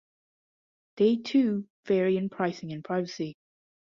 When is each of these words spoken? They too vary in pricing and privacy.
They 0.97 1.17
too 1.17 1.67
vary 1.85 2.17
in 2.17 2.29
pricing 2.31 2.71
and 2.73 2.83
privacy. 2.83 3.37